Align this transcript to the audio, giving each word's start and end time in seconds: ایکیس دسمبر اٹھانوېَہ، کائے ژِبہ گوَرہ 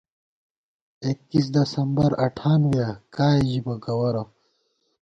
ایکیس 1.05 1.45
دسمبر 1.55 2.09
اٹھانوېَہ، 2.25 2.89
کائے 3.15 3.41
ژِبہ 3.49 3.75
گوَرہ 3.83 4.23